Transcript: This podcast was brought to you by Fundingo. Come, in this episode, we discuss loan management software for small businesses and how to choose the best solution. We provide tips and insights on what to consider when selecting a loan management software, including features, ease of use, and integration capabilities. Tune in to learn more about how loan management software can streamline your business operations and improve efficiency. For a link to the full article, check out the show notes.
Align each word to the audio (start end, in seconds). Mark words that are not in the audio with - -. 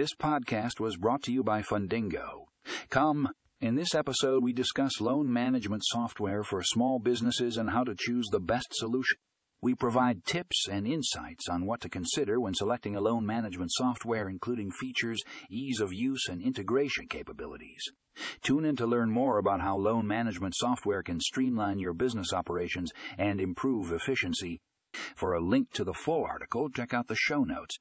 This 0.00 0.14
podcast 0.14 0.80
was 0.80 0.96
brought 0.96 1.22
to 1.24 1.30
you 1.30 1.44
by 1.44 1.60
Fundingo. 1.60 2.46
Come, 2.88 3.28
in 3.60 3.74
this 3.74 3.94
episode, 3.94 4.42
we 4.42 4.54
discuss 4.54 4.98
loan 4.98 5.30
management 5.30 5.82
software 5.84 6.42
for 6.42 6.62
small 6.62 6.98
businesses 6.98 7.58
and 7.58 7.68
how 7.68 7.84
to 7.84 7.94
choose 7.94 8.26
the 8.32 8.40
best 8.40 8.68
solution. 8.70 9.18
We 9.60 9.74
provide 9.74 10.24
tips 10.24 10.66
and 10.72 10.86
insights 10.86 11.50
on 11.50 11.66
what 11.66 11.82
to 11.82 11.90
consider 11.90 12.40
when 12.40 12.54
selecting 12.54 12.96
a 12.96 13.00
loan 13.02 13.26
management 13.26 13.72
software, 13.74 14.26
including 14.26 14.70
features, 14.70 15.20
ease 15.50 15.80
of 15.80 15.92
use, 15.92 16.28
and 16.30 16.40
integration 16.40 17.06
capabilities. 17.06 17.82
Tune 18.40 18.64
in 18.64 18.76
to 18.76 18.86
learn 18.86 19.10
more 19.10 19.36
about 19.36 19.60
how 19.60 19.76
loan 19.76 20.06
management 20.06 20.54
software 20.56 21.02
can 21.02 21.20
streamline 21.20 21.78
your 21.78 21.92
business 21.92 22.32
operations 22.32 22.90
and 23.18 23.38
improve 23.38 23.92
efficiency. 23.92 24.62
For 25.14 25.34
a 25.34 25.44
link 25.44 25.72
to 25.72 25.84
the 25.84 25.92
full 25.92 26.24
article, 26.24 26.70
check 26.70 26.94
out 26.94 27.08
the 27.08 27.16
show 27.16 27.44
notes. 27.44 27.76